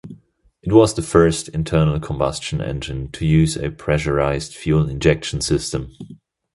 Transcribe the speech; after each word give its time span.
It 0.63 0.73
was 0.73 0.95
the 0.95 1.03
first 1.03 1.47
internal 1.49 1.99
combustion 1.99 2.59
engine 2.59 3.11
to 3.11 3.23
use 3.23 3.55
a 3.55 3.69
pressurised 3.69 4.51
fuel 4.55 4.89
injection 4.89 5.41
system. 5.41 5.95